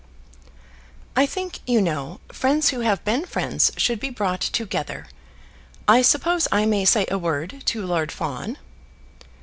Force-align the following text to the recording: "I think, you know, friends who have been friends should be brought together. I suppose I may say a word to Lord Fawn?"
"I 1.15 1.27
think, 1.27 1.59
you 1.67 1.79
know, 1.79 2.21
friends 2.31 2.69
who 2.69 2.79
have 2.79 3.05
been 3.05 3.23
friends 3.23 3.71
should 3.77 3.99
be 3.99 4.09
brought 4.09 4.41
together. 4.41 5.05
I 5.87 6.01
suppose 6.01 6.47
I 6.51 6.65
may 6.65 6.85
say 6.85 7.05
a 7.11 7.19
word 7.19 7.61
to 7.67 7.85
Lord 7.85 8.11
Fawn?" 8.11 8.57